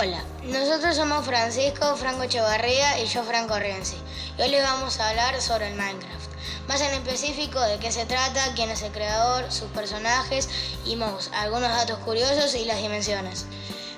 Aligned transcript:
Hola, 0.00 0.22
nosotros 0.44 0.94
somos 0.94 1.26
Francisco 1.26 1.96
Franco 1.96 2.22
Echevarría 2.22 3.00
y 3.00 3.06
yo 3.06 3.24
Franco 3.24 3.58
Rienzi. 3.58 3.96
Y 4.38 4.42
hoy 4.42 4.50
les 4.50 4.62
vamos 4.62 5.00
a 5.00 5.08
hablar 5.08 5.40
sobre 5.40 5.70
el 5.70 5.74
Minecraft. 5.74 6.30
Más 6.68 6.80
en 6.82 6.92
específico 6.92 7.60
de 7.60 7.78
qué 7.80 7.90
se 7.90 8.06
trata, 8.06 8.52
quién 8.54 8.70
es 8.70 8.82
el 8.82 8.92
creador, 8.92 9.50
sus 9.50 9.68
personajes 9.70 10.48
y 10.86 10.94
más, 10.94 11.32
algunos 11.34 11.70
datos 11.70 11.98
curiosos 11.98 12.54
y 12.54 12.64
las 12.64 12.80
dimensiones. 12.80 13.46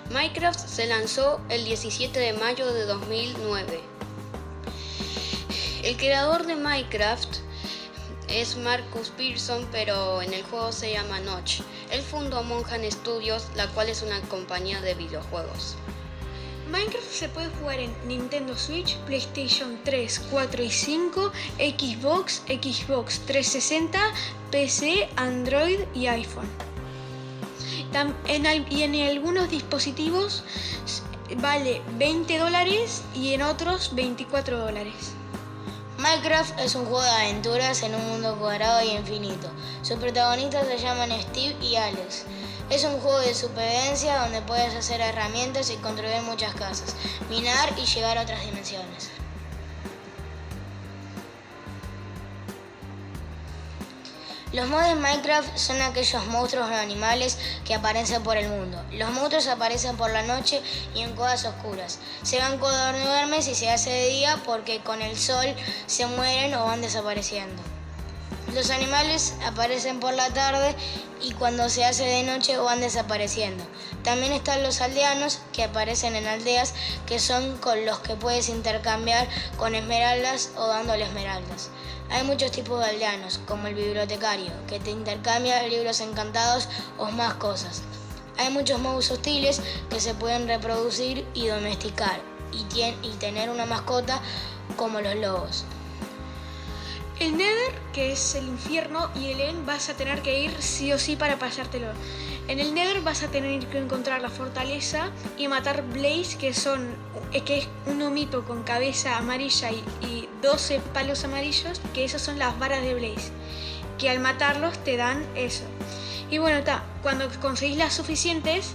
Minecraft 0.08 0.58
se 0.58 0.86
lanzó 0.86 1.38
el 1.50 1.66
17 1.66 2.18
de 2.18 2.32
mayo 2.32 2.72
de 2.72 2.86
2009. 2.86 3.82
El 5.82 5.96
creador 5.98 6.46
de 6.46 6.56
Minecraft 6.56 7.39
es 8.30 8.56
Marcus 8.56 9.10
Pearson, 9.10 9.66
pero 9.72 10.22
en 10.22 10.32
el 10.32 10.42
juego 10.44 10.72
se 10.72 10.92
llama 10.92 11.20
Notch. 11.20 11.60
Él 11.90 12.00
fundó 12.00 12.42
Monjan 12.42 12.88
Studios, 12.90 13.48
la 13.56 13.66
cual 13.68 13.88
es 13.88 14.02
una 14.02 14.20
compañía 14.22 14.80
de 14.80 14.94
videojuegos. 14.94 15.76
Minecraft 16.70 17.10
se 17.10 17.28
puede 17.28 17.48
jugar 17.58 17.80
en 17.80 17.92
Nintendo 18.06 18.56
Switch, 18.56 18.96
PlayStation 18.98 19.80
3, 19.84 20.22
4 20.30 20.62
y 20.62 20.70
5, 20.70 21.32
Xbox, 21.58 22.42
Xbox 22.46 23.18
360, 23.26 23.98
PC, 24.52 25.08
Android 25.16 25.80
y 25.94 26.06
iPhone. 26.06 26.48
y 28.70 28.82
en 28.82 28.94
algunos 28.94 29.50
dispositivos 29.50 30.44
vale 31.38 31.82
20 31.98 32.38
dólares 32.38 33.02
y 33.14 33.34
en 33.34 33.42
otros 33.42 33.94
24 33.94 34.58
dólares. 34.58 35.14
Minecraft 36.00 36.58
es 36.60 36.76
un 36.76 36.86
juego 36.86 37.02
de 37.02 37.10
aventuras 37.10 37.82
en 37.82 37.94
un 37.94 38.08
mundo 38.08 38.34
cuadrado 38.38 38.82
y 38.82 38.92
infinito. 38.92 39.50
Sus 39.82 39.98
protagonistas 39.98 40.66
se 40.66 40.78
llaman 40.78 41.10
Steve 41.20 41.54
y 41.60 41.76
Alex. 41.76 42.24
Es 42.70 42.84
un 42.84 42.98
juego 43.00 43.18
de 43.18 43.34
supervivencia 43.34 44.22
donde 44.22 44.40
puedes 44.40 44.74
hacer 44.74 45.02
herramientas 45.02 45.68
y 45.68 45.76
construir 45.76 46.22
muchas 46.22 46.54
casas, 46.54 46.96
minar 47.28 47.74
y 47.76 47.84
llegar 47.84 48.16
a 48.16 48.22
otras 48.22 48.42
dimensiones. 48.46 49.10
Los 54.52 54.68
mods 54.68 54.88
de 54.88 54.94
Minecraft 54.96 55.56
son 55.56 55.80
aquellos 55.80 56.26
monstruos 56.26 56.68
o 56.68 56.74
animales 56.74 57.38
que 57.64 57.72
aparecen 57.72 58.24
por 58.24 58.36
el 58.36 58.48
mundo. 58.48 58.84
Los 58.90 59.10
monstruos 59.12 59.46
aparecen 59.46 59.96
por 59.96 60.10
la 60.10 60.22
noche 60.22 60.60
y 60.92 61.02
en 61.02 61.14
cuevas 61.14 61.44
oscuras. 61.44 62.00
Se 62.22 62.40
van 62.40 62.58
cuando 62.58 62.98
duermes 62.98 63.46
y 63.46 63.54
se 63.54 63.70
hace 63.70 63.90
de 63.90 64.08
día 64.08 64.42
porque 64.44 64.80
con 64.80 65.02
el 65.02 65.16
sol 65.16 65.46
se 65.86 66.06
mueren 66.06 66.52
o 66.54 66.64
van 66.64 66.80
desapareciendo. 66.80 67.62
Los 68.54 68.70
animales 68.70 69.34
aparecen 69.46 70.00
por 70.00 70.12
la 70.12 70.28
tarde 70.30 70.74
y 71.22 71.32
cuando 71.32 71.68
se 71.68 71.84
hace 71.84 72.04
de 72.04 72.24
noche 72.24 72.56
van 72.58 72.80
desapareciendo. 72.80 73.62
También 74.02 74.32
están 74.32 74.62
los 74.62 74.80
aldeanos 74.80 75.40
que 75.52 75.62
aparecen 75.62 76.16
en 76.16 76.26
aldeas 76.26 76.74
que 77.06 77.18
son 77.18 77.58
con 77.58 77.86
los 77.86 78.00
que 78.00 78.16
puedes 78.16 78.48
intercambiar 78.48 79.28
con 79.56 79.74
esmeraldas 79.74 80.50
o 80.56 80.66
dándole 80.66 81.04
esmeraldas. 81.04 81.70
Hay 82.10 82.24
muchos 82.24 82.50
tipos 82.50 82.80
de 82.80 82.86
aldeanos, 82.86 83.38
como 83.46 83.68
el 83.68 83.74
bibliotecario, 83.74 84.50
que 84.66 84.80
te 84.80 84.90
intercambia 84.90 85.62
libros 85.68 86.00
encantados 86.00 86.68
o 86.98 87.06
más 87.12 87.34
cosas. 87.34 87.82
Hay 88.36 88.50
muchos 88.50 88.80
modos 88.80 89.10
hostiles 89.10 89.60
que 89.90 90.00
se 90.00 90.14
pueden 90.14 90.48
reproducir 90.48 91.24
y 91.34 91.46
domesticar 91.46 92.20
y 92.52 93.10
tener 93.18 93.48
una 93.48 93.66
mascota 93.66 94.20
como 94.76 95.00
los 95.00 95.14
lobos. 95.14 95.64
El 97.20 97.36
Nether, 97.36 97.74
que 97.92 98.12
es 98.12 98.34
el 98.34 98.48
infierno, 98.48 99.10
y 99.14 99.26
el 99.26 99.40
End 99.40 99.66
vas 99.66 99.90
a 99.90 99.94
tener 99.94 100.22
que 100.22 100.40
ir 100.40 100.56
sí 100.58 100.90
o 100.94 100.98
sí 100.98 101.16
para 101.16 101.38
pasártelo. 101.38 101.88
En 102.48 102.58
el 102.58 102.72
Nether 102.72 103.02
vas 103.02 103.22
a 103.22 103.28
tener 103.28 103.66
que 103.66 103.76
encontrar 103.76 104.22
la 104.22 104.30
fortaleza 104.30 105.10
y 105.36 105.46
matar 105.46 105.82
Blaze, 105.82 106.38
que 106.38 106.54
son 106.54 106.88
eh, 107.32 107.42
que 107.42 107.58
es 107.58 107.68
un 107.84 108.00
humito 108.00 108.46
con 108.46 108.62
cabeza 108.62 109.18
amarilla 109.18 109.70
y, 109.70 110.28
12 110.40 110.80
palos 110.94 111.22
amarillos, 111.24 111.82
que 111.92 112.02
esas 112.02 112.22
son 112.22 112.38
las 112.38 112.58
varas 112.58 112.80
de 112.80 112.94
Blaze, 112.94 113.30
que 113.98 114.08
al 114.08 114.18
matarlos 114.18 114.82
te 114.82 114.96
dan 114.96 115.22
eso. 115.36 115.64
Y 116.30 116.38
bueno, 116.38 116.56
está, 116.56 116.82
cuando 117.02 117.28
conseguís 117.42 117.76
las 117.76 117.92
suficientes, 117.92 118.72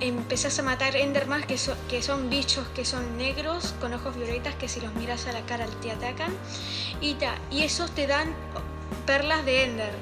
empezás 0.00 0.58
a 0.58 0.62
matar 0.62 0.96
Enderman, 0.96 1.42
que, 1.44 1.56
son 1.58 2.30
bichos 2.30 2.66
que 2.74 2.84
son 2.84 3.16
negros, 3.16 3.74
con 3.80 3.94
ojos 3.94 4.16
violetas, 4.16 4.54
que 4.56 4.68
si 4.68 4.80
los 4.80 4.92
miras 4.94 5.26
a 5.26 5.32
la 5.32 5.42
cara 5.42 5.66
te 5.80 5.90
atacan. 5.90 6.32
Y, 7.00 7.14
ta, 7.14 7.34
y 7.50 7.62
esos 7.62 7.90
te 7.92 8.06
dan 8.06 8.34
perlas 9.06 9.44
de 9.44 9.64
Ender. 9.64 9.94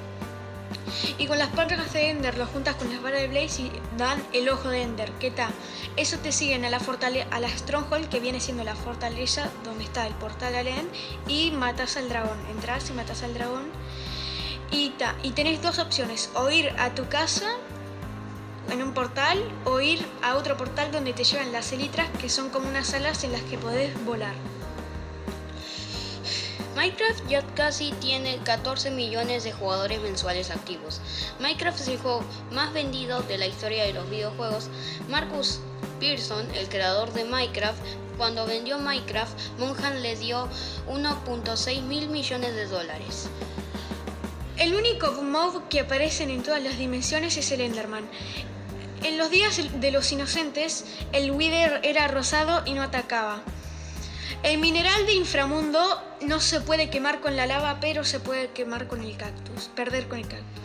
Y 1.19 1.27
con 1.27 1.39
las 1.39 1.49
perlas 1.49 1.93
de 1.93 2.11
Ender 2.11 2.37
los 2.37 2.49
juntas 2.49 2.75
con 2.77 2.91
las 2.91 3.03
varas 3.03 3.21
de 3.21 3.29
Blaze 3.29 3.63
y 3.63 3.73
dan 3.97 4.23
el 4.33 4.49
ojo 4.49 4.69
de 4.69 4.83
Ender. 4.83 5.13
¿Qué 5.21 5.31
tal? 5.31 5.51
Eso 5.97 6.19
te 6.19 6.33
siguen 6.33 6.65
a 6.65 6.71
la, 6.71 6.81
fortaleza, 6.81 7.29
a 7.31 7.41
la 7.41 7.49
Stronghold, 7.49 8.09
que 8.09 8.21
viene 8.21 8.41
siendo 8.41 8.65
la 8.65 8.75
fortaleza 8.75 9.51
donde 9.65 9.85
está 9.85 10.07
el 10.07 10.15
portal 10.15 10.55
al 10.55 10.67
End, 10.67 10.91
y 11.29 11.51
matas 11.53 11.97
al 11.97 12.09
dragón. 12.09 12.39
Entras 12.51 12.91
y 12.91 12.93
matas 12.93 13.23
al 13.23 13.35
dragón. 13.35 13.71
Y, 14.71 14.91
ta, 14.91 15.17
y 15.23 15.31
tenés 15.31 15.63
dos 15.63 15.79
opciones, 15.79 16.31
o 16.35 16.51
ir 16.51 16.73
a 16.79 16.95
tu 16.95 17.09
casa 17.09 17.57
en 18.71 18.83
un 18.83 18.95
portal 18.95 19.43
o 19.65 19.81
ir 19.81 20.05
a 20.23 20.37
otro 20.37 20.57
portal 20.57 20.93
donde 20.93 21.13
te 21.13 21.25
llevan 21.25 21.53
las 21.53 21.73
elitras 21.73 22.09
que 22.21 22.29
son 22.29 22.51
como 22.51 22.69
unas 22.69 22.95
alas 22.95 23.25
en 23.25 23.33
las 23.33 23.43
que 23.43 23.59
podés 23.59 23.93
volar. 24.05 24.35
Minecraft 26.77 27.29
ya 27.29 27.43
casi 27.55 27.93
tiene 28.01 28.39
14 28.39 28.91
millones 28.91 29.45
de 29.45 29.53
jugadores 29.53 30.01
mensuales 30.01 30.51
activos. 30.51 31.01
Minecraft 31.41 31.81
es 31.81 31.89
el 31.89 31.99
juego 31.99 32.25
más 32.53 32.73
vendido 32.73 33.23
de 33.23 33.39
la 33.39 33.47
historia 33.47 33.85
de 33.85 33.93
los 33.93 34.09
videojuegos. 34.09 34.69
Marcus 35.09 35.61
Pearson, 35.99 36.51
el 36.55 36.69
creador 36.69 37.13
de 37.13 37.25
Minecraft, 37.25 37.79
cuando 38.17 38.47
vendió 38.47 38.79
Minecraft, 38.79 39.39
Monjan 39.59 40.03
le 40.03 40.17
dio 40.17 40.49
1.6 40.89 41.83
mil 41.83 42.09
millones 42.09 42.55
de 42.55 42.67
dólares. 42.67 43.29
El 44.57 44.75
único 44.75 45.11
mob 45.23 45.69
que 45.69 45.81
aparecen 45.81 46.31
en 46.31 46.43
todas 46.43 46.63
las 46.63 46.77
dimensiones 46.79 47.37
es 47.37 47.51
el 47.51 47.63
Enderman. 47.63 48.09
En 49.03 49.16
los 49.16 49.31
días 49.31 49.59
de 49.81 49.91
los 49.91 50.12
inocentes, 50.12 50.84
el 51.12 51.31
Wither 51.31 51.81
era 51.83 52.06
rosado 52.09 52.62
y 52.66 52.75
no 52.75 52.83
atacaba. 52.83 53.41
El 54.43 54.59
mineral 54.59 55.06
de 55.06 55.15
inframundo 55.15 55.81
no 56.21 56.41
se 56.41 56.61
puede 56.61 56.91
quemar 56.91 57.21
con 57.21 57.34
la 57.34 57.47
lava, 57.47 57.78
pero 57.81 58.05
se 58.05 58.21
puede 58.21 58.50
quemar 58.50 58.89
con 58.89 59.03
el 59.03 59.16
cactus, 59.16 59.69
perder 59.75 60.06
con 60.06 60.19
el 60.19 60.28
cactus. 60.28 60.65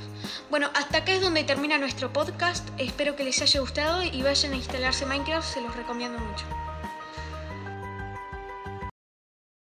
Bueno, 0.49 0.69
hasta 0.73 0.99
acá 0.99 1.13
es 1.13 1.21
donde 1.21 1.43
termina 1.43 1.77
nuestro 1.77 2.11
podcast. 2.11 2.67
Espero 2.77 3.15
que 3.15 3.23
les 3.23 3.41
haya 3.41 3.59
gustado 3.61 4.03
y 4.03 4.21
vayan 4.21 4.53
a 4.53 4.57
instalarse 4.57 5.05
Minecraft, 5.05 5.53
se 5.53 5.61
los 5.61 5.75
recomiendo 5.75 6.19
mucho. 6.19 6.45